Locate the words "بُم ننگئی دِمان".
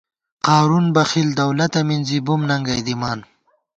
2.25-3.19